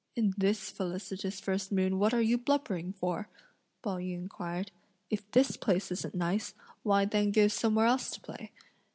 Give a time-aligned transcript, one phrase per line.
[0.15, 3.29] "In this felicitous first moon what are you blubbering for?"
[3.83, 4.71] Pao yü inquired,
[5.11, 8.51] "if this place isn't nice, why then go somewhere else to play.